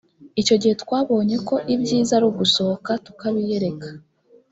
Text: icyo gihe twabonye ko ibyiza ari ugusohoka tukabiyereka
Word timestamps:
icyo 0.41 0.55
gihe 0.61 0.73
twabonye 0.83 1.35
ko 1.47 1.55
ibyiza 1.73 2.11
ari 2.17 2.25
ugusohoka 2.31 2.91
tukabiyereka 3.05 3.89